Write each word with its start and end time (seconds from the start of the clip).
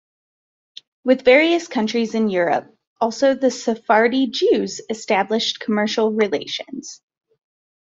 With 1.03 1.25
various 1.25 1.67
countries 1.67 2.15
in 2.15 2.27
Europe 2.31 2.75
also 2.99 3.35
the 3.35 3.51
Sephardi 3.51 4.31
Jews 4.31 4.81
established 4.89 5.59
commercial 5.59 6.11
relations. 6.11 7.03